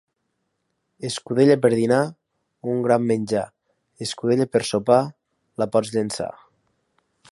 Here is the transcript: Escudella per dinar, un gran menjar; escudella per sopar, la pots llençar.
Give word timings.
Escudella 1.09 1.57
per 1.65 1.69
dinar, 1.73 1.99
un 2.73 2.81
gran 2.87 3.05
menjar; 3.11 3.43
escudella 4.07 4.49
per 4.57 4.63
sopar, 4.71 4.99
la 5.65 5.69
pots 5.77 5.93
llençar. 5.99 6.31